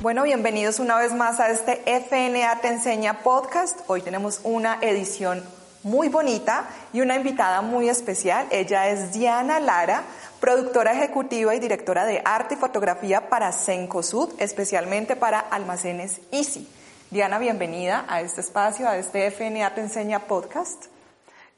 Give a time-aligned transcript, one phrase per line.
[0.00, 3.80] Bueno, bienvenidos una vez más a este FNA Te Enseña podcast.
[3.88, 5.42] Hoy tenemos una edición
[5.82, 8.46] muy bonita y una invitada muy especial.
[8.52, 10.04] Ella es Diana Lara,
[10.38, 16.68] productora ejecutiva y directora de arte y fotografía para Cencosud, especialmente para Almacenes Easy.
[17.10, 20.84] Diana, bienvenida a este espacio, a este FNA Te Enseña podcast.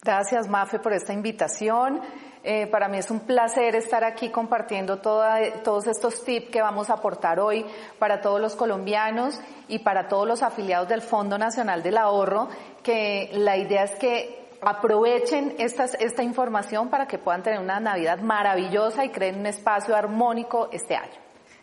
[0.00, 2.00] Gracias, Mafe, por esta invitación.
[2.42, 6.94] Eh, para mí es un placer estar aquí compartiendo todos estos tips que vamos a
[6.94, 7.66] aportar hoy
[7.98, 9.38] para todos los colombianos
[9.68, 12.48] y para todos los afiliados del Fondo Nacional del Ahorro,
[12.82, 19.04] que la idea es que aprovechen esta información para que puedan tener una Navidad maravillosa
[19.04, 21.20] y creen un espacio armónico este año.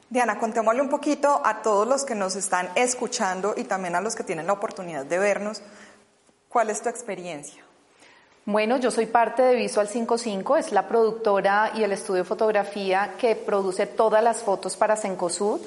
[0.09, 4.15] Diana, contémosle un poquito a todos los que nos están escuchando y también a los
[4.15, 5.61] que tienen la oportunidad de vernos,
[6.47, 7.66] ¿cuál es tu experiencia?
[8.47, 13.15] Bueno, yo soy parte de Visual 55, es la productora y el estudio de fotografía
[13.19, 15.59] que produce todas las fotos para Cencosud,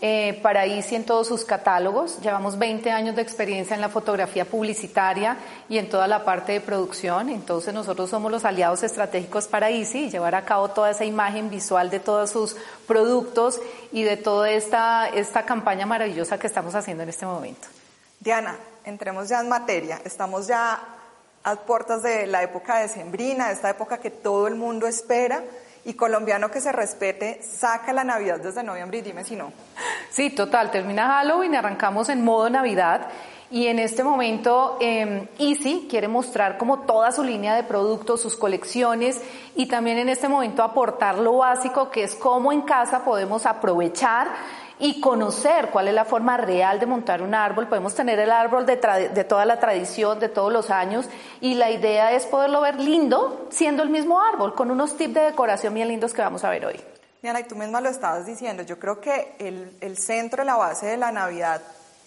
[0.00, 2.18] eh, para ICI en todos sus catálogos.
[2.22, 5.36] Llevamos 20 años de experiencia en la fotografía publicitaria
[5.68, 7.28] y en toda la parte de producción.
[7.28, 11.50] Entonces nosotros somos los aliados estratégicos para ICI y llevar a cabo toda esa imagen
[11.50, 12.56] visual de todos sus
[12.88, 13.60] productos
[13.92, 17.68] y de toda esta, esta campaña maravillosa que estamos haciendo en este momento.
[18.18, 20.00] Diana, entremos ya en materia.
[20.04, 20.80] Estamos ya
[21.44, 25.42] a puertas de la época de Sembrina, esta época que todo el mundo espera,
[25.84, 29.52] y colombiano que se respete saca la Navidad desde noviembre y dime si no.
[30.10, 33.08] Sí, total, termina Halloween arrancamos en modo Navidad.
[33.50, 38.36] Y en este momento eh, Easy quiere mostrar como toda su línea de productos, sus
[38.36, 39.20] colecciones
[39.54, 44.28] y también en este momento aportar lo básico que es cómo en casa podemos aprovechar
[44.78, 47.68] y conocer cuál es la forma real de montar un árbol.
[47.68, 51.06] Podemos tener el árbol de, toda la tradición, de todos los años,
[51.40, 55.20] y la idea es poderlo ver lindo siendo el mismo árbol, con unos tips de
[55.20, 56.80] decoración bien lindos que vamos a ver hoy.
[57.22, 60.86] Diana, y tú misma lo estabas diciendo, yo creo que el, el centro, la base
[60.86, 61.62] de la Navidad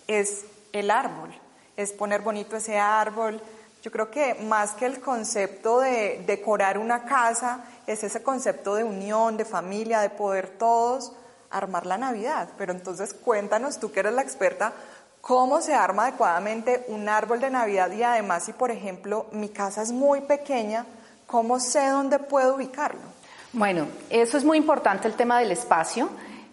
[0.06, 1.34] es el árbol,
[1.76, 3.42] es poner bonito ese árbol.
[3.82, 8.84] Yo creo que más que el concepto de decorar una casa, es ese concepto de
[8.84, 11.14] unión, de familia, de poder todos
[11.50, 12.50] armar la Navidad.
[12.58, 14.74] Pero entonces cuéntanos, tú que eres la experta,
[15.22, 19.82] cómo se arma adecuadamente un árbol de Navidad y además si, por ejemplo, mi casa
[19.82, 20.86] es muy pequeña,
[21.26, 23.02] ¿cómo sé dónde puedo ubicarlo?
[23.54, 26.10] Bueno, eso es muy importante el tema del espacio.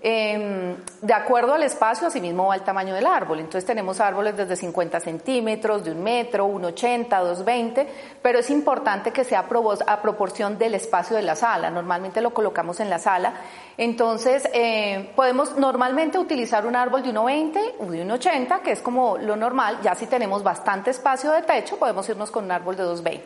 [0.07, 3.39] Em, de acuerdo al espacio, asimismo va el tamaño del árbol.
[3.39, 7.87] Entonces tenemos árboles desde 50 centímetros, de un metro, 1,80, 2,20,
[8.21, 9.47] pero es importante que sea
[9.87, 11.71] a proporción del espacio de la sala.
[11.71, 13.33] Normalmente lo colocamos en la sala.
[13.79, 19.17] Entonces eh, podemos normalmente utilizar un árbol de 1,20 o de 1,80, que es como
[19.17, 19.79] lo normal.
[19.83, 23.21] Ya si tenemos bastante espacio de techo, podemos irnos con un árbol de 2,20.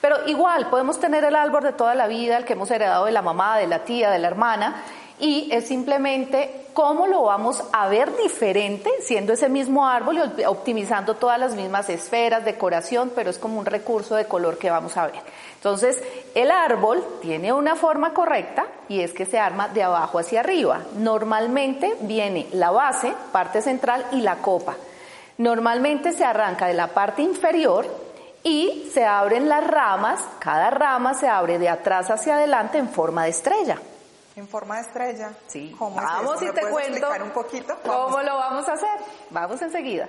[0.00, 3.12] Pero igual, podemos tener el árbol de toda la vida, el que hemos heredado de
[3.12, 4.82] la mamá, de la tía, de la hermana,
[5.18, 11.14] y es simplemente cómo lo vamos a ver diferente siendo ese mismo árbol y optimizando
[11.14, 15.06] todas las mismas esferas, decoración, pero es como un recurso de color que vamos a
[15.06, 15.20] ver.
[15.54, 16.02] Entonces,
[16.34, 20.80] el árbol tiene una forma correcta y es que se arma de abajo hacia arriba.
[20.96, 24.74] Normalmente viene la base, parte central y la copa.
[25.38, 27.86] Normalmente se arranca de la parte inferior
[28.42, 33.24] y se abren las ramas, cada rama se abre de atrás hacia adelante en forma
[33.24, 33.78] de estrella.
[34.34, 35.32] En forma de estrella.
[35.46, 35.76] Sí.
[35.78, 37.76] vamos y te cuento un poquito?
[37.84, 38.98] cómo lo vamos a hacer.
[39.30, 40.08] Vamos enseguida.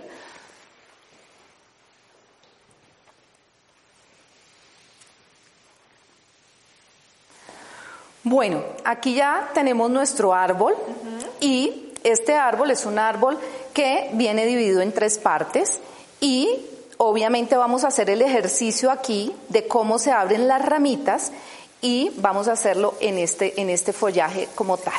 [8.23, 10.73] Bueno, aquí ya tenemos nuestro árbol
[11.41, 13.37] y este árbol es un árbol
[13.73, 15.81] que viene dividido en tres partes
[16.21, 16.65] y
[16.97, 21.33] obviamente vamos a hacer el ejercicio aquí de cómo se abren las ramitas
[21.83, 24.93] y vamos a hacerlo en este, en este follaje como tal.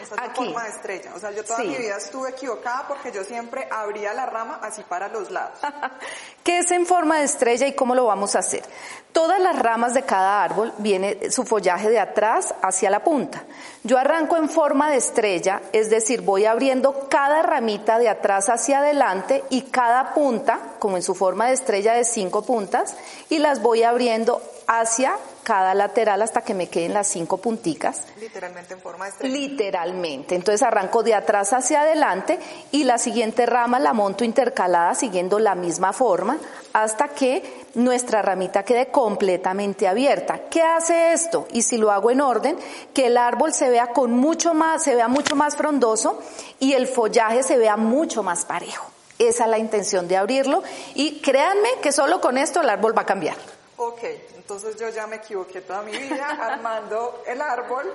[0.00, 1.12] Esa es forma de estrella.
[1.16, 4.82] O sea, yo toda mi vida estuve equivocada porque yo siempre abría la rama así
[4.88, 5.58] para los lados.
[6.44, 8.62] ¿Qué es en forma de estrella y cómo lo vamos a hacer?
[9.10, 13.42] Todas las ramas de cada árbol viene su follaje de atrás hacia la punta.
[13.82, 18.78] Yo arranco en forma de estrella, es decir, voy abriendo cada ramita de atrás hacia
[18.78, 22.96] adelante y cada punta, como en su forma de estrella de cinco puntas,
[23.28, 25.14] y las voy abriendo hacia
[25.48, 28.02] cada lateral hasta que me queden las cinco punticas.
[28.20, 29.34] Literalmente en forma de estrella.
[29.34, 30.34] Literalmente.
[30.34, 32.38] Entonces arranco de atrás hacia adelante
[32.70, 36.36] y la siguiente rama la monto intercalada siguiendo la misma forma
[36.74, 40.38] hasta que nuestra ramita quede completamente abierta.
[40.50, 41.48] ¿Qué hace esto?
[41.50, 42.58] Y si lo hago en orden,
[42.92, 46.20] que el árbol se vea con mucho más, se vea mucho más frondoso
[46.60, 48.90] y el follaje se vea mucho más parejo.
[49.18, 50.62] Esa es la intención de abrirlo
[50.94, 53.57] y créanme que solo con esto el árbol va a cambiar.
[53.80, 54.00] Ok,
[54.34, 57.86] entonces yo ya me equivoqué toda mi vida armando el árbol.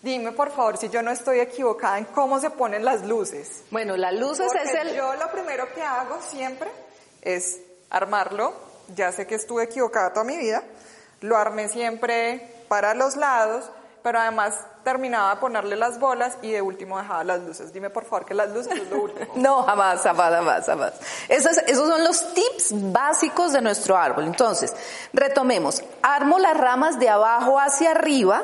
[0.00, 3.64] Dime por favor si yo no estoy equivocada en cómo se ponen las luces.
[3.70, 4.94] Bueno, las luces Porque es el...
[4.94, 6.70] Yo lo primero que hago siempre
[7.22, 7.60] es
[7.90, 8.54] armarlo.
[8.94, 10.62] Ya sé que estuve equivocada toda mi vida.
[11.22, 13.68] Lo armé siempre para los lados,
[14.02, 17.72] pero además terminaba de ponerle las bolas y de último dejaba las luces.
[17.72, 19.26] Dime por favor que las luces es lo último.
[19.36, 20.92] No, jamás, jamás, jamás, jamás.
[21.28, 24.24] Esos, esos son los tips básicos de nuestro árbol.
[24.24, 24.74] Entonces,
[25.12, 25.82] retomemos.
[26.02, 28.42] Armo las ramas de abajo hacia arriba,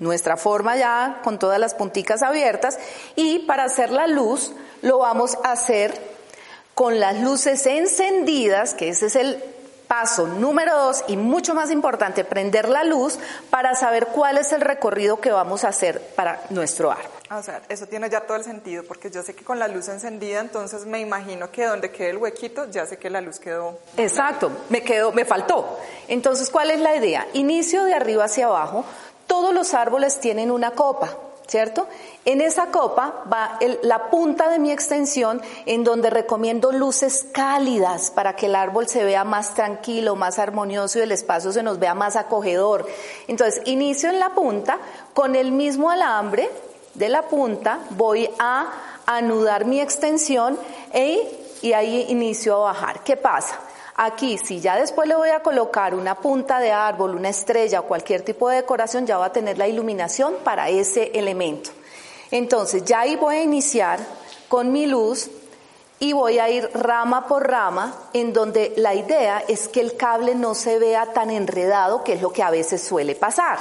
[0.00, 2.78] nuestra forma ya con todas las punticas abiertas,
[3.14, 4.52] y para hacer la luz
[4.82, 6.12] lo vamos a hacer
[6.74, 9.42] con las luces encendidas, que ese es el
[9.92, 13.18] paso número dos y mucho más importante, prender la luz
[13.50, 17.10] para saber cuál es el recorrido que vamos a hacer para nuestro árbol.
[17.30, 19.88] O sea, eso tiene ya todo el sentido, porque yo sé que con la luz
[19.88, 23.80] encendida, entonces me imagino que donde quede el huequito, ya sé que la luz quedó.
[23.98, 25.78] Exacto, me quedó, me faltó.
[26.08, 27.26] Entonces, ¿cuál es la idea?
[27.34, 28.86] Inicio de arriba hacia abajo,
[29.26, 31.10] todos los árboles tienen una copa.
[31.46, 31.86] ¿Cierto?
[32.24, 38.36] En esa copa va la punta de mi extensión en donde recomiendo luces cálidas para
[38.36, 41.94] que el árbol se vea más tranquilo, más armonioso y el espacio se nos vea
[41.94, 42.86] más acogedor.
[43.28, 44.78] Entonces, inicio en la punta,
[45.14, 46.48] con el mismo alambre
[46.94, 48.70] de la punta voy a
[49.06, 50.58] anudar mi extensión
[50.92, 53.02] e, y ahí inicio a bajar.
[53.02, 53.58] ¿Qué pasa?
[53.96, 57.84] Aquí, si ya después le voy a colocar una punta de árbol, una estrella o
[57.84, 61.70] cualquier tipo de decoración, ya va a tener la iluminación para ese elemento.
[62.30, 64.00] Entonces, ya ahí voy a iniciar
[64.48, 65.30] con mi luz
[65.98, 70.34] y voy a ir rama por rama, en donde la idea es que el cable
[70.34, 73.58] no se vea tan enredado, que es lo que a veces suele pasar.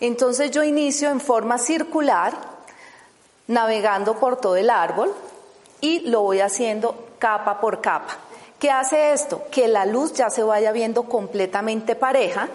[0.00, 2.32] Entonces yo inicio en forma circular,
[3.46, 5.14] navegando por todo el árbol
[5.80, 8.16] y lo voy haciendo capa por capa.
[8.62, 9.42] ¿Qué hace esto?
[9.50, 12.48] Que la luz ya se vaya viendo completamente pareja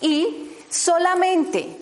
[0.00, 1.78] y solamente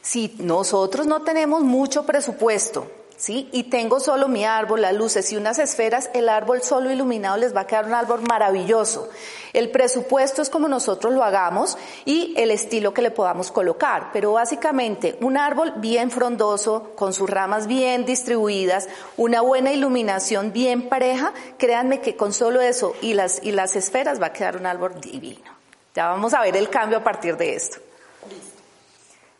[0.00, 2.86] si nosotros no tenemos mucho presupuesto,
[3.24, 3.48] ¿sí?
[3.52, 7.56] Y tengo solo mi árbol, las luces y unas esferas, el árbol solo iluminado les
[7.56, 9.08] va a quedar un árbol maravilloso.
[9.54, 14.32] El presupuesto es como nosotros lo hagamos y el estilo que le podamos colocar, pero
[14.32, 21.32] básicamente un árbol bien frondoso, con sus ramas bien distribuidas, una buena iluminación bien pareja,
[21.56, 25.00] créanme que con solo eso y las, y las esferas va a quedar un árbol
[25.00, 25.50] divino.
[25.94, 27.78] Ya vamos a ver el cambio a partir de esto.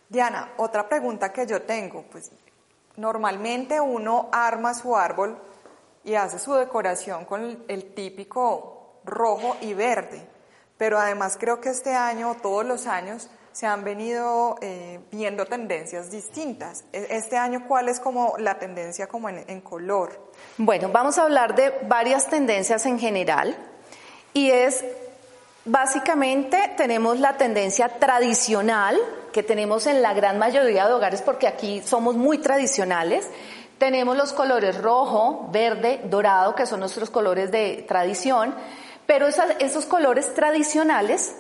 [0.08, 2.30] Diana, otra pregunta que yo tengo, pues
[2.96, 5.38] normalmente uno arma su árbol
[6.04, 10.26] y hace su decoración con el típico rojo y verde,
[10.76, 16.10] pero además creo que este año, todos los años, se han venido eh, viendo tendencias
[16.10, 16.84] distintas.
[16.92, 20.32] E, este año, ¿cuál es como la tendencia como en, en color?
[20.58, 23.56] Bueno, vamos a hablar de varias tendencias en general
[24.32, 24.84] y es
[25.66, 28.98] Básicamente tenemos la tendencia tradicional
[29.32, 33.26] que tenemos en la gran mayoría de hogares porque aquí somos muy tradicionales.
[33.78, 38.54] Tenemos los colores rojo, verde, dorado, que son nuestros colores de tradición,
[39.06, 41.34] pero esos colores tradicionales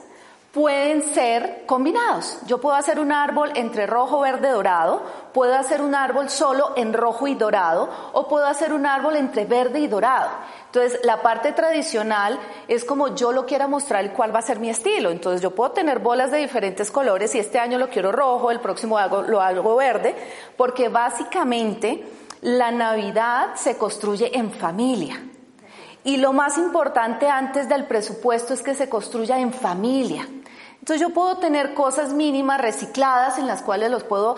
[0.54, 2.38] pueden ser combinados.
[2.46, 6.92] Yo puedo hacer un árbol entre rojo, verde, dorado, puedo hacer un árbol solo en
[6.92, 10.30] rojo y dorado, o puedo hacer un árbol entre verde y dorado.
[10.66, 14.60] Entonces, la parte tradicional es como yo lo quiera mostrar y cuál va a ser
[14.60, 15.10] mi estilo.
[15.10, 18.60] Entonces, yo puedo tener bolas de diferentes colores y este año lo quiero rojo, el
[18.60, 18.96] próximo
[19.26, 20.14] lo hago verde,
[20.56, 22.06] porque básicamente
[22.42, 25.20] la Navidad se construye en familia.
[26.04, 30.28] Y lo más importante antes del presupuesto es que se construya en familia.
[30.84, 34.36] Entonces yo puedo tener cosas mínimas recicladas en las cuales los puedo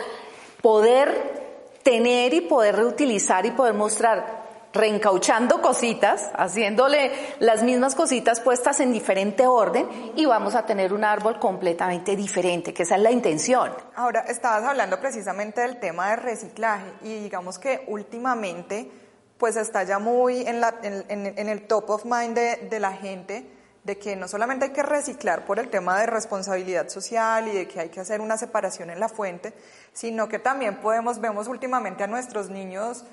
[0.63, 7.11] poder tener y poder reutilizar y poder mostrar reencauchando cositas, haciéndole
[7.41, 12.73] las mismas cositas puestas en diferente orden y vamos a tener un árbol completamente diferente,
[12.73, 13.73] que esa es la intención.
[13.97, 18.89] Ahora, estabas hablando precisamente del tema de reciclaje y digamos que últimamente
[19.37, 23.56] pues está ya muy en, la, en, el top of mind de la gente
[23.87, 27.69] de que no solamente hay que reciclar por el tema de responsabilidad social y de
[27.69, 29.55] que hay que hacer una separación en la fuente,
[29.93, 33.05] sino que también podemos, vemos últimamente a nuestros niños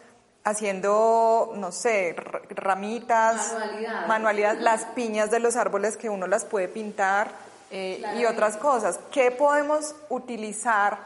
[0.43, 2.15] haciendo, no sé,
[2.49, 3.55] ramitas,
[4.07, 7.29] manualidades, las piñas de los árboles que uno las puede pintar
[7.69, 8.99] eh, y otras cosas.
[9.11, 10.97] ¿Qué podemos utilizar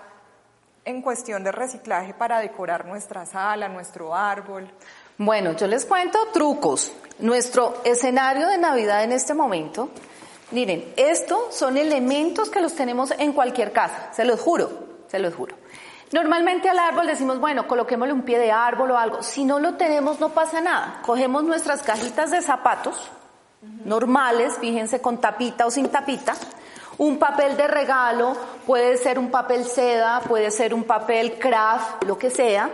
[0.85, 4.71] en cuestión de reciclaje para decorar nuestra sala, nuestro árbol?
[5.19, 6.91] Bueno, yo les cuento trucos.
[7.17, 9.89] Nuestro escenario de Navidad en este momento,
[10.51, 14.69] miren, estos son elementos que los tenemos en cualquier casa, se los juro,
[15.07, 15.55] se los juro.
[16.11, 19.23] Normalmente al árbol decimos, bueno, coloquémosle un pie de árbol o algo.
[19.23, 21.01] Si no lo tenemos, no pasa nada.
[21.03, 23.09] Cogemos nuestras cajitas de zapatos
[23.85, 26.35] normales, fíjense con tapita o sin tapita.
[26.99, 32.19] Un papel de regalo, puede ser un papel seda, puede ser un papel craft, lo
[32.19, 32.69] que sea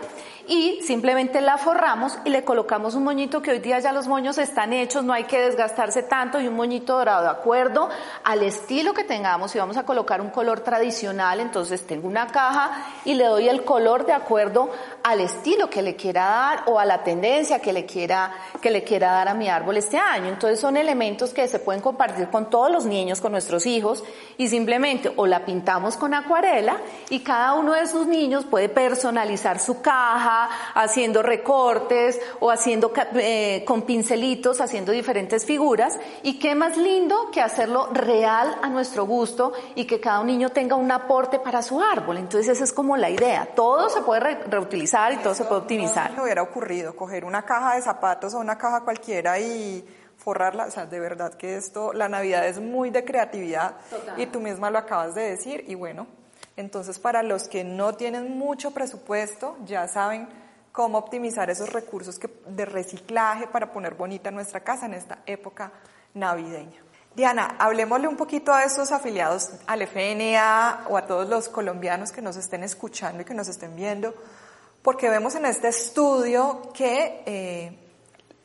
[0.48, 4.38] y simplemente la forramos y le colocamos un moñito que hoy día ya los moños
[4.38, 7.90] están hechos, no hay que desgastarse tanto y un moñito dorado de acuerdo
[8.24, 9.52] al estilo que tengamos.
[9.52, 12.72] Si vamos a colocar un color tradicional, entonces tengo una caja
[13.06, 14.70] y le doy el color de acuerdo
[15.04, 18.32] al estilo que le quiera dar o a la tendencia que le quiera
[18.62, 20.28] que le quiera dar a mi árbol este año.
[20.28, 24.04] Entonces son elementos que se pueden compartir con todos los niños, con nuestros hijos
[24.38, 26.78] y simplemente o la pintamos con acuarela
[27.10, 30.33] y cada uno de sus niños puede personalizar su caja
[30.74, 36.00] haciendo recortes o haciendo eh, con pincelitos, haciendo diferentes figuras.
[36.22, 40.76] Y qué más lindo que hacerlo real a nuestro gusto y que cada niño tenga
[40.76, 42.18] un aporte para su árbol.
[42.18, 43.48] Entonces esa es como la idea.
[43.56, 46.12] Todo se puede reutilizar y todo se puede optimizar.
[46.12, 49.86] No me hubiera ocurrido coger una caja de zapatos o una caja cualquiera y
[50.18, 53.76] forrarla, o sea, de verdad que esto, la Navidad es muy de creatividad
[54.16, 56.08] y tú misma lo acabas de decir y bueno,
[56.56, 60.28] entonces, para los que no tienen mucho presupuesto, ya saben
[60.72, 65.72] cómo optimizar esos recursos de reciclaje para poner bonita nuestra casa en esta época
[66.14, 66.82] navideña.
[67.16, 72.24] Diana, hablemosle un poquito a esos afiliados al FNA o a todos los colombianos que
[72.24, 74.14] nos estén escuchando y que nos estén viendo,
[74.82, 77.80] porque vemos en este estudio que eh,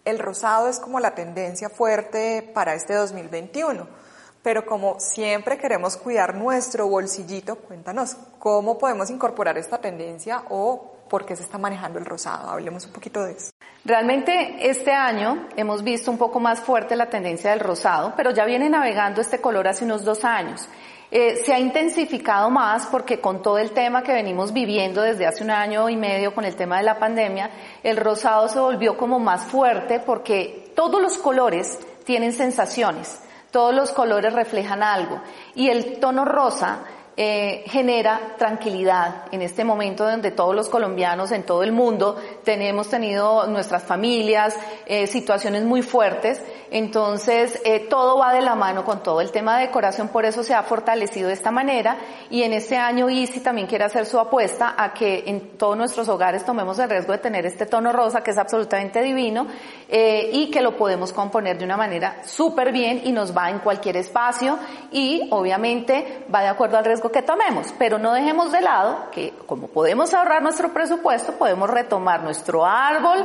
[0.04, 4.07] el rosado es como la tendencia fuerte para este 2021
[4.48, 11.26] pero como siempre queremos cuidar nuestro bolsillito, cuéntanos cómo podemos incorporar esta tendencia o por
[11.26, 12.48] qué se está manejando el rosado.
[12.48, 13.50] Hablemos un poquito de eso.
[13.84, 18.46] Realmente este año hemos visto un poco más fuerte la tendencia del rosado, pero ya
[18.46, 20.66] viene navegando este color hace unos dos años.
[21.10, 25.44] Eh, se ha intensificado más porque con todo el tema que venimos viviendo desde hace
[25.44, 27.50] un año y medio con el tema de la pandemia,
[27.82, 33.20] el rosado se volvió como más fuerte porque todos los colores tienen sensaciones.
[33.50, 35.20] Todos los colores reflejan algo.
[35.54, 36.84] Y el tono rosa
[37.20, 42.88] eh, genera tranquilidad en este momento donde todos los colombianos en todo el mundo tenemos
[42.90, 44.54] tenido nuestras familias,
[44.86, 46.40] eh, situaciones muy fuertes,
[46.70, 49.20] entonces eh, todo va de la mano con todo.
[49.20, 51.96] El tema de decoración, por eso se ha fortalecido de esta manera.
[52.30, 56.08] Y en este año Easy también quiere hacer su apuesta a que en todos nuestros
[56.08, 59.46] hogares tomemos el riesgo de tener este tono rosa que es absolutamente divino
[59.90, 63.96] y que lo podemos componer de una manera súper bien y nos va en cualquier
[63.96, 64.58] espacio.
[64.92, 69.32] Y obviamente va de acuerdo al riesgo que tomemos, pero no dejemos de lado que
[69.46, 73.24] como podemos ahorrar nuestro presupuesto, podemos retomar nuestro árbol,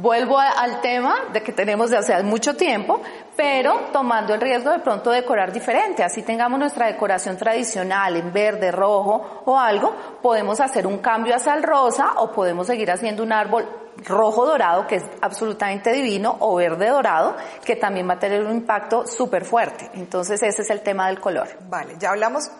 [0.00, 3.00] vuelvo al tema de que tenemos de hace mucho tiempo,
[3.36, 6.02] pero tomando el riesgo de pronto decorar diferente.
[6.02, 11.54] Así tengamos nuestra decoración tradicional en verde, rojo o algo, podemos hacer un cambio hacia
[11.54, 13.68] el rosa o podemos seguir haciendo un árbol
[14.06, 18.56] rojo dorado, que es absolutamente divino, o verde dorado, que también va a tener un
[18.56, 19.90] impacto súper fuerte.
[19.94, 21.48] Entonces ese es el tema del color.
[21.68, 22.50] Vale, ya hablamos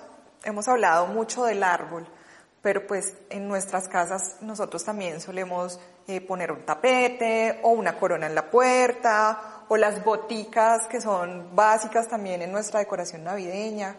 [0.45, 2.07] hemos hablado mucho del árbol,
[2.63, 8.27] pero pues en nuestras casas nosotros también solemos eh, poner un tapete o una corona
[8.27, 13.95] en la puerta o las boticas que son básicas también en nuestra decoración navideña.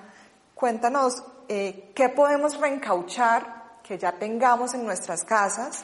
[0.53, 5.83] Cuéntanos eh, qué podemos reencauchar que ya tengamos en nuestras casas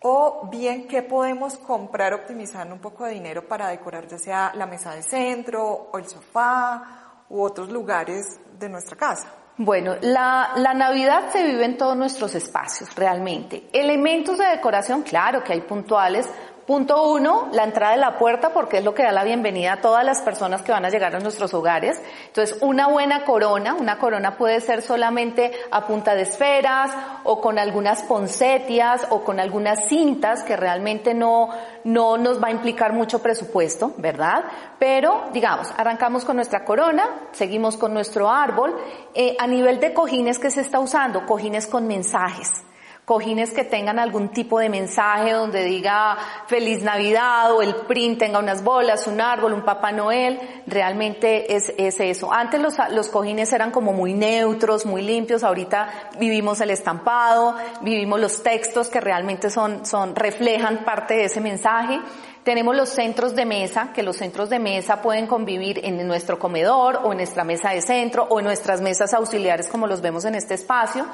[0.00, 4.66] o bien qué podemos comprar optimizando un poco de dinero para decorar ya sea la
[4.66, 9.43] mesa de centro o el sofá u otros lugares de nuestra casa.
[9.56, 13.68] Bueno, la, la, Navidad se vive en todos nuestros espacios, realmente.
[13.72, 16.28] Elementos de decoración, claro que hay puntuales,
[16.66, 19.80] Punto uno, la entrada de la puerta porque es lo que da la bienvenida a
[19.82, 22.00] todas las personas que van a llegar a nuestros hogares.
[22.28, 26.90] Entonces, una buena corona, una corona puede ser solamente a punta de esferas
[27.24, 31.50] o con algunas poncetias o con algunas cintas que realmente no,
[31.84, 34.44] no nos va a implicar mucho presupuesto, ¿verdad?
[34.78, 38.74] Pero, digamos, arrancamos con nuestra corona, seguimos con nuestro árbol.
[39.12, 42.64] Eh, a nivel de cojines que se está usando, cojines con mensajes
[43.04, 48.38] cojines que tengan algún tipo de mensaje donde diga feliz Navidad o el print tenga
[48.38, 52.32] unas bolas, un árbol, un Papá Noel, realmente es, es eso.
[52.32, 58.20] Antes los, los cojines eran como muy neutros, muy limpios, ahorita vivimos el estampado, vivimos
[58.20, 62.00] los textos que realmente son, son, reflejan parte de ese mensaje.
[62.42, 67.00] Tenemos los centros de mesa, que los centros de mesa pueden convivir en nuestro comedor
[67.02, 70.34] o en nuestra mesa de centro o en nuestras mesas auxiliares como los vemos en
[70.34, 71.06] este espacio.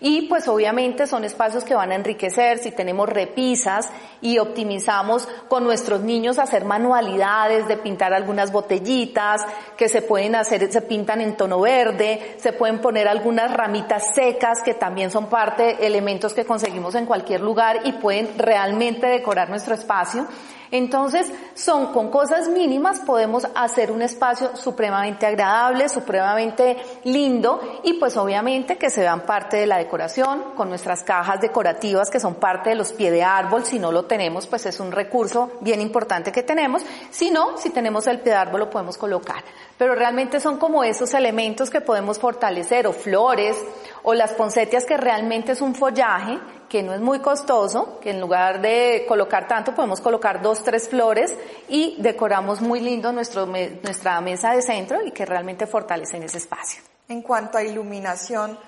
[0.00, 3.88] Y pues obviamente son espacios que van a enriquecer si tenemos repisas
[4.20, 9.42] y optimizamos con nuestros niños hacer manualidades de pintar algunas botellitas
[9.76, 14.62] que se pueden hacer, se pintan en tono verde, se pueden poner algunas ramitas secas
[14.64, 19.74] que también son parte, elementos que conseguimos en cualquier lugar y pueden realmente decorar nuestro
[19.74, 20.26] espacio.
[20.70, 28.16] Entonces, son con cosas mínimas podemos hacer un espacio supremamente agradable, supremamente lindo y pues
[28.16, 32.70] obviamente que se vean parte de la decoración con nuestras cajas decorativas que son parte
[32.70, 33.64] de los pies de árbol.
[33.64, 36.82] Si no lo tenemos, pues es un recurso bien importante que tenemos.
[37.10, 39.44] Si no, si tenemos el pie de árbol lo podemos colocar.
[39.78, 43.56] Pero realmente son como esos elementos que podemos fortalecer o flores
[44.02, 46.38] o las poncetias que realmente es un follaje
[46.74, 50.88] que no es muy costoso, que en lugar de colocar tanto podemos colocar dos, tres
[50.88, 51.32] flores
[51.68, 56.82] y decoramos muy lindo nuestro, nuestra mesa de centro y que realmente fortalecen ese espacio.
[57.08, 58.58] En cuanto a iluminación,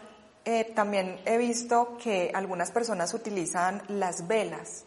[0.45, 4.85] eh, también he visto que algunas personas utilizan las velas.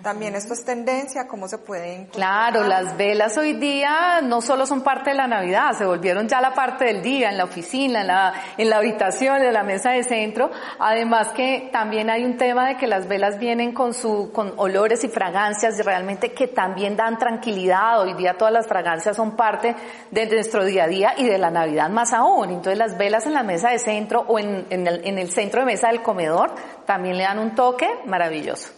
[0.00, 4.82] También esto es tendencia, ¿cómo se puede Claro, las velas hoy día no solo son
[4.82, 8.06] parte de la Navidad, se volvieron ya la parte del día, en la oficina, en
[8.06, 10.50] la, en la habitación, en la mesa de centro.
[10.78, 15.04] Además que también hay un tema de que las velas vienen con su, con olores
[15.04, 18.00] y fragancias realmente que también dan tranquilidad.
[18.00, 19.76] Hoy día todas las fragancias son parte
[20.10, 22.48] de nuestro día a día y de la Navidad más aún.
[22.48, 25.60] Entonces las velas en la mesa de centro o en, en, el, en el centro
[25.60, 26.54] de mesa del comedor
[26.86, 28.70] también le dan un toque maravilloso.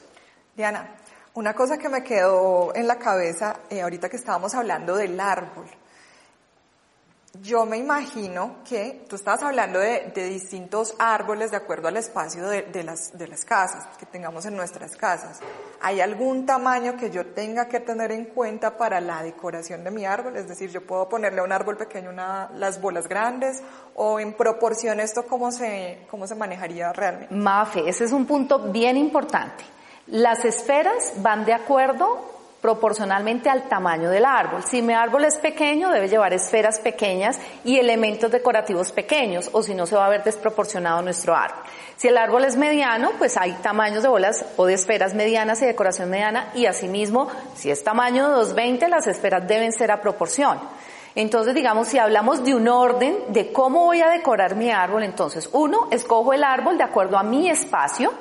[0.56, 0.88] Diana,
[1.34, 5.66] una cosa que me quedó en la cabeza eh, ahorita que estábamos hablando del árbol.
[7.42, 12.84] Yo me imagino que tú estabas hablando de, distintos árboles de acuerdo al espacio de,
[12.84, 15.40] las, de las casas, que tengamos en nuestras casas.
[15.80, 20.04] ¿Hay algún tamaño que yo tenga que tener en cuenta para la decoración de mi
[20.04, 20.36] árbol?
[20.36, 23.60] Es decir, yo puedo ponerle a un árbol pequeño una, las bolas grandes
[23.96, 27.34] o en proporción esto cómo se, cómo se manejaría realmente.
[27.34, 29.64] Mafe, ese es un punto bien importante.
[30.06, 34.62] Las esferas van de acuerdo proporcionalmente al tamaño del árbol.
[34.64, 39.74] Si mi árbol es pequeño, debe llevar esferas pequeñas y elementos decorativos pequeños, o si
[39.74, 41.62] no se va a ver desproporcionado nuestro árbol.
[41.96, 45.66] Si el árbol es mediano, pues hay tamaños de bolas o de esferas medianas y
[45.66, 50.58] decoración mediana, y asimismo, si es tamaño 220, las esferas deben ser a proporción.
[51.14, 55.48] Entonces, digamos, si hablamos de un orden de cómo voy a decorar mi árbol, entonces,
[55.52, 58.12] uno, escojo el árbol de acuerdo a mi espacio,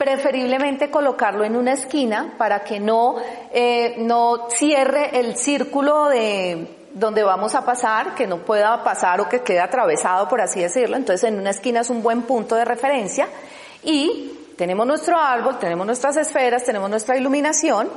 [0.00, 3.16] preferiblemente colocarlo en una esquina para que no,
[3.52, 9.28] eh, no cierre el círculo de donde vamos a pasar, que no pueda pasar o
[9.28, 10.96] que quede atravesado, por así decirlo.
[10.96, 13.28] Entonces en una esquina es un buen punto de referencia
[13.84, 17.90] y tenemos nuestro árbol, tenemos nuestras esferas, tenemos nuestra iluminación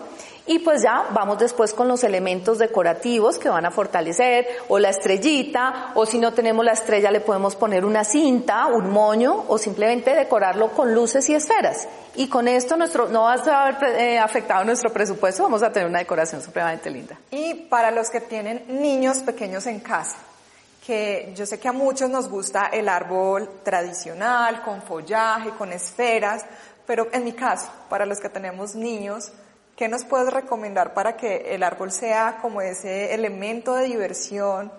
[0.45, 4.89] y pues ya vamos después con los elementos decorativos que van a fortalecer, o la
[4.89, 9.57] estrellita, o si no tenemos la estrella le podemos poner una cinta, un moño, o
[9.57, 11.87] simplemente decorarlo con luces y esferas.
[12.15, 15.87] Y con esto nuestro, no va a haber eh, afectado nuestro presupuesto, vamos a tener
[15.87, 17.17] una decoración supremamente linda.
[17.31, 20.17] Y para los que tienen niños pequeños en casa,
[20.85, 26.45] que yo sé que a muchos nos gusta el árbol tradicional, con follaje, con esferas,
[26.85, 29.31] pero en mi caso, para los que tenemos niños,
[29.75, 34.71] ¿Qué nos puedes recomendar para que el árbol sea como ese elemento de diversión,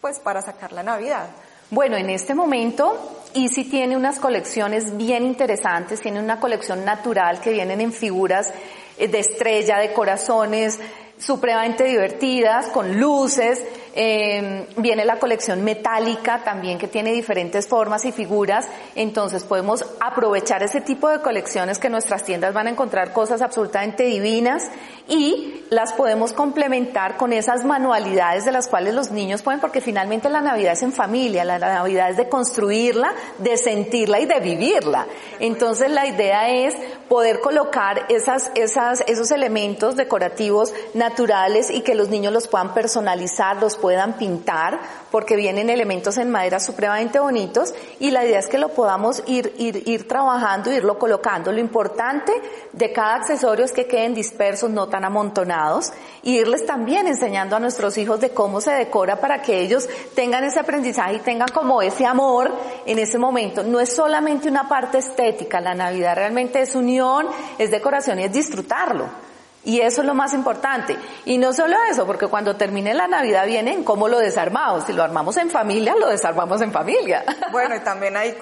[0.00, 1.26] pues para sacar la Navidad?
[1.70, 7.52] Bueno, en este momento Easy tiene unas colecciones bien interesantes, tiene una colección natural que
[7.52, 8.52] vienen en figuras
[8.96, 10.80] eh, de estrella, de corazones,
[11.18, 13.62] supremamente divertidas, con luces,
[13.94, 20.62] eh, viene la colección metálica también que tiene diferentes formas y figuras, entonces podemos aprovechar
[20.62, 24.70] ese tipo de colecciones que nuestras tiendas van a encontrar cosas absolutamente divinas
[25.08, 30.28] y las podemos complementar con esas manualidades de las cuales los niños pueden, porque finalmente
[30.28, 35.06] la Navidad es en familia, la Navidad es de construirla, de sentirla y de vivirla.
[35.38, 36.76] Entonces la idea es
[37.08, 43.60] poder colocar esas, esas, esos elementos decorativos naturales y que los niños los puedan personalizar,
[43.60, 44.78] los puedan pintar,
[45.10, 49.54] porque vienen elementos en madera supremamente bonitos y la idea es que lo podamos ir,
[49.58, 51.50] ir, ir trabajando, irlo colocando.
[51.50, 52.32] Lo importante
[52.72, 57.60] de cada accesorio es que queden dispersos, no tan amontonados, y irles también enseñando a
[57.60, 61.82] nuestros hijos de cómo se decora para que ellos tengan ese aprendizaje y tengan como
[61.82, 62.52] ese amor
[62.86, 63.62] en ese momento.
[63.62, 67.26] No es solamente una parte estética, la Navidad realmente es unión,
[67.58, 69.29] es decoración y es disfrutarlo.
[69.62, 70.96] Y eso es lo más importante.
[71.26, 74.84] Y no solo eso, porque cuando termine la Navidad viene en cómo lo desarmamos.
[74.84, 77.24] Si lo armamos en familia, lo desarmamos en familia.
[77.50, 78.38] Bueno, y también hay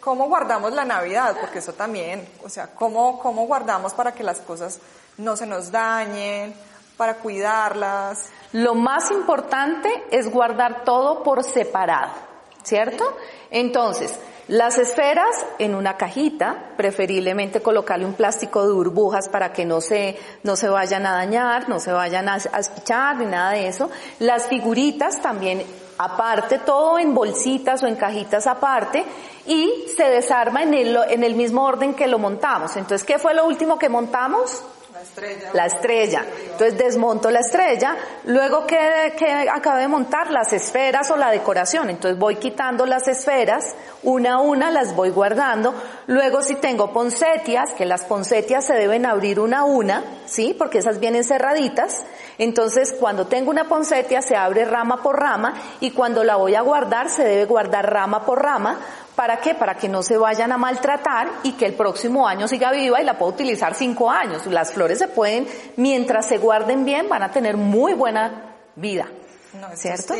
[0.00, 4.38] cómo guardamos la Navidad, porque eso también, o sea, cómo, cómo guardamos para que las
[4.38, 4.78] cosas
[5.18, 6.54] no se nos dañen,
[6.96, 8.28] para cuidarlas.
[8.52, 12.12] Lo más importante es guardar todo por separado,
[12.62, 13.16] ¿cierto?
[13.50, 14.18] Entonces,
[14.48, 20.18] las esferas en una cajita, preferiblemente colocarle un plástico de burbujas para que no se,
[20.42, 23.90] no se vayan a dañar, no se vayan a, a ni nada de eso.
[24.18, 25.62] Las figuritas también
[25.98, 29.04] aparte, todo en bolsitas o en cajitas aparte
[29.46, 32.76] y se desarma en el, en el mismo orden que lo montamos.
[32.76, 34.62] Entonces, ¿qué fue lo último que montamos?
[35.52, 36.24] La estrella.
[36.52, 41.90] Entonces desmonto la estrella, luego que, que acabo de montar las esferas o la decoración,
[41.90, 45.74] entonces voy quitando las esferas, una a una las voy guardando,
[46.06, 50.54] luego si tengo poncetias, que las poncetias se deben abrir una a una, ¿sí?
[50.56, 52.02] Porque esas vienen cerraditas,
[52.38, 56.62] entonces cuando tengo una poncetia se abre rama por rama y cuando la voy a
[56.62, 58.78] guardar se debe guardar rama por rama
[59.14, 59.54] ¿Para qué?
[59.54, 63.04] Para que no se vayan a maltratar y que el próximo año siga viva y
[63.04, 64.46] la pueda utilizar cinco años.
[64.46, 65.46] Las flores se pueden,
[65.76, 69.06] mientras se guarden bien, van a tener muy buena vida.
[69.74, 70.14] ¿Cierto?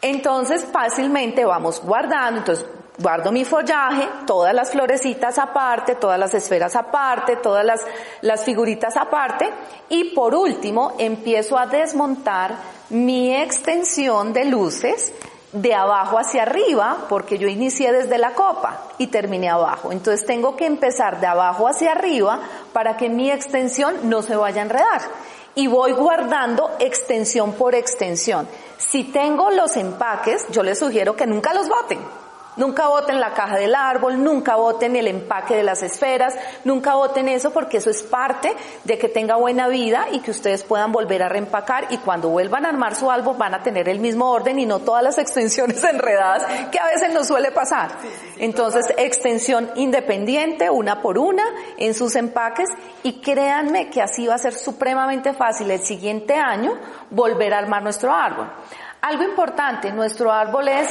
[0.00, 2.66] Entonces fácilmente vamos guardando, entonces
[2.98, 7.80] guardo mi follaje, todas las florecitas aparte, todas las esferas aparte, todas las,
[8.20, 9.48] las figuritas aparte
[9.88, 12.56] y por último empiezo a desmontar
[12.90, 15.12] mi extensión de luces
[15.52, 19.92] de abajo hacia arriba, porque yo inicié desde la copa y terminé abajo.
[19.92, 22.40] Entonces tengo que empezar de abajo hacia arriba
[22.72, 25.02] para que mi extensión no se vaya a enredar.
[25.54, 28.48] Y voy guardando extensión por extensión.
[28.78, 32.21] Si tengo los empaques, yo les sugiero que nunca los boten
[32.56, 36.34] Nunca boten la caja del árbol, nunca boten el empaque de las esferas,
[36.64, 40.62] nunca boten eso porque eso es parte de que tenga buena vida y que ustedes
[40.62, 44.00] puedan volver a reempacar y cuando vuelvan a armar su árbol van a tener el
[44.00, 47.92] mismo orden y no todas las extensiones enredadas que a veces nos suele pasar.
[48.38, 51.44] Entonces, extensión independiente, una por una,
[51.78, 52.68] en sus empaques
[53.02, 56.72] y créanme que así va a ser supremamente fácil el siguiente año
[57.10, 58.50] volver a armar nuestro árbol.
[59.00, 60.88] Algo importante, nuestro árbol es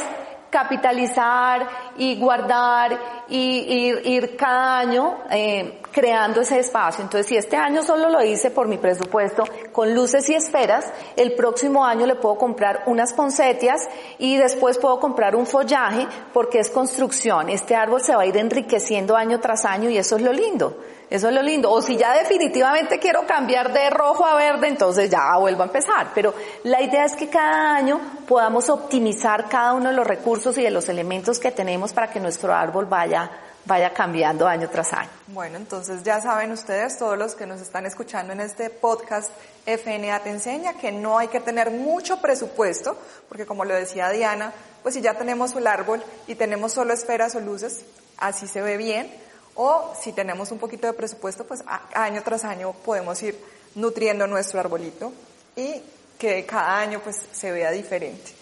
[0.52, 7.04] capitalizar y guardar y ir, cada año eh, creando ese espacio.
[7.04, 11.34] Entonces, si este año solo lo hice por mi presupuesto con luces y esferas, el
[11.34, 16.70] próximo año le puedo comprar unas poncetias y después puedo comprar un follaje porque es
[16.70, 17.50] construcción.
[17.50, 20.76] Este árbol se va a ir enriqueciendo año tras año y eso es lo lindo.
[21.10, 21.70] Eso es lo lindo.
[21.70, 26.08] O si ya definitivamente quiero cambiar de rojo a verde, entonces ya vuelvo a empezar.
[26.14, 26.32] Pero
[26.64, 30.70] la idea es que cada año podamos optimizar cada uno de los recursos y de
[30.70, 33.30] los elementos que tenemos para que nuestro árbol vaya
[33.64, 35.10] vaya cambiando año tras año.
[35.28, 39.30] Bueno, entonces ya saben ustedes, todos los que nos están escuchando en este podcast,
[39.66, 42.96] FNA te enseña que no hay que tener mucho presupuesto,
[43.28, 47.34] porque como lo decía Diana, pues si ya tenemos el árbol y tenemos solo esferas
[47.34, 47.84] o luces,
[48.18, 49.12] así se ve bien,
[49.54, 51.62] o si tenemos un poquito de presupuesto, pues
[51.94, 53.38] año tras año podemos ir
[53.74, 55.12] nutriendo nuestro arbolito
[55.56, 55.82] y
[56.18, 58.32] que cada año pues se vea diferente.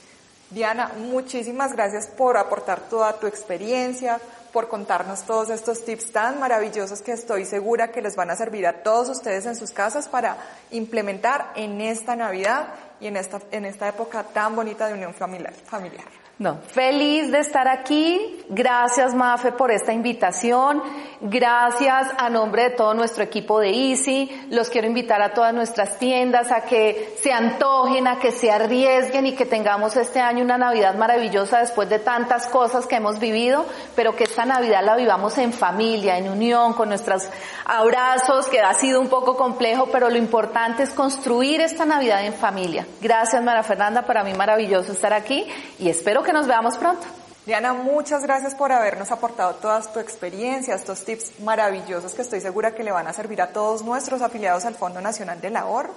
[0.50, 4.20] Diana, muchísimas gracias por aportar toda tu experiencia,
[4.52, 8.66] por contarnos todos estos tips tan maravillosos que estoy segura que les van a servir
[8.66, 10.36] a todos ustedes en sus casas para
[10.70, 12.68] implementar en esta Navidad
[13.00, 15.54] y en esta, en esta época tan bonita de unión familiar.
[15.54, 16.19] familiar.
[16.40, 18.38] No, feliz de estar aquí.
[18.48, 20.82] Gracias, Mafe, por esta invitación.
[21.20, 24.46] Gracias a nombre de todo nuestro equipo de Easy.
[24.48, 29.26] Los quiero invitar a todas nuestras tiendas a que se antojen, a que se arriesguen
[29.26, 33.66] y que tengamos este año una Navidad maravillosa después de tantas cosas que hemos vivido,
[33.94, 37.28] pero que esta Navidad la vivamos en familia, en unión, con nuestros
[37.66, 42.32] abrazos, que ha sido un poco complejo, pero lo importante es construir esta Navidad en
[42.32, 42.86] familia.
[43.02, 45.46] Gracias, Mara Fernanda, para mí maravilloso estar aquí
[45.78, 47.06] y espero que nos veamos pronto.
[47.46, 52.74] Diana, muchas gracias por habernos aportado toda tu experiencia, estos tips maravillosos que estoy segura
[52.74, 55.94] que le van a servir a todos nuestros afiliados al Fondo Nacional del Ahorro.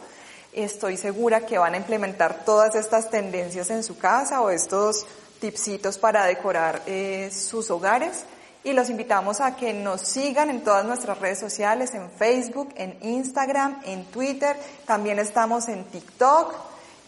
[0.53, 5.05] Estoy segura que van a implementar todas estas tendencias en su casa o estos
[5.39, 8.23] tipsitos para decorar eh, sus hogares.
[8.63, 12.97] Y los invitamos a que nos sigan en todas nuestras redes sociales, en Facebook, en
[13.01, 14.55] Instagram, en Twitter.
[14.85, 16.53] También estamos en TikTok.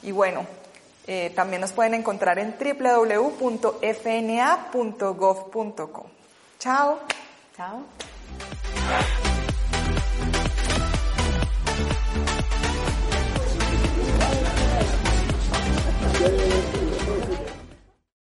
[0.03, 0.45] Y bueno,
[1.07, 3.65] Eh, también nos pueden encontrar en www.fna.gov.co.
[6.59, 6.99] Chao.
[7.55, 7.83] Chao.